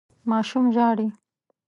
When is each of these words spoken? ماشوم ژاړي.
ماشوم 0.31 0.65
ژاړي. 0.75 1.07